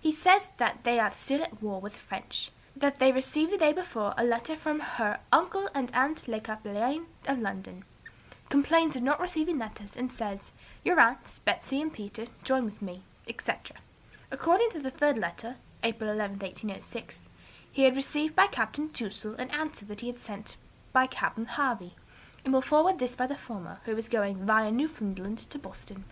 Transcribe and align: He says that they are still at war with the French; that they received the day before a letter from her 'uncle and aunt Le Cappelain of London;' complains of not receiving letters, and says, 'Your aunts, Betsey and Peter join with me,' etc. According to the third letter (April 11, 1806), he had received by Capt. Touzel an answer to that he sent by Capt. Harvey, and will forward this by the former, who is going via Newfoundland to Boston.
He 0.00 0.10
says 0.10 0.48
that 0.56 0.82
they 0.82 0.98
are 0.98 1.12
still 1.14 1.44
at 1.44 1.62
war 1.62 1.80
with 1.80 1.92
the 1.92 2.00
French; 2.00 2.50
that 2.74 2.98
they 2.98 3.12
received 3.12 3.52
the 3.52 3.56
day 3.56 3.72
before 3.72 4.14
a 4.18 4.24
letter 4.24 4.56
from 4.56 4.80
her 4.80 5.20
'uncle 5.32 5.68
and 5.72 5.94
aunt 5.94 6.26
Le 6.26 6.40
Cappelain 6.40 7.06
of 7.28 7.38
London;' 7.38 7.84
complains 8.48 8.96
of 8.96 9.04
not 9.04 9.20
receiving 9.20 9.58
letters, 9.60 9.94
and 9.94 10.10
says, 10.12 10.50
'Your 10.82 10.98
aunts, 10.98 11.38
Betsey 11.38 11.80
and 11.80 11.92
Peter 11.92 12.26
join 12.42 12.64
with 12.64 12.82
me,' 12.82 13.04
etc. 13.28 13.76
According 14.32 14.70
to 14.70 14.80
the 14.80 14.90
third 14.90 15.16
letter 15.16 15.54
(April 15.84 16.10
11, 16.10 16.40
1806), 16.40 17.28
he 17.70 17.82
had 17.84 17.94
received 17.94 18.34
by 18.34 18.48
Capt. 18.48 18.74
Touzel 18.92 19.38
an 19.38 19.52
answer 19.52 19.76
to 19.82 19.84
that 19.84 20.00
he 20.00 20.12
sent 20.12 20.56
by 20.92 21.06
Capt. 21.06 21.38
Harvey, 21.50 21.94
and 22.44 22.52
will 22.52 22.60
forward 22.60 22.98
this 22.98 23.14
by 23.14 23.28
the 23.28 23.36
former, 23.36 23.78
who 23.84 23.96
is 23.96 24.08
going 24.08 24.44
via 24.44 24.72
Newfoundland 24.72 25.38
to 25.38 25.60
Boston. 25.60 26.06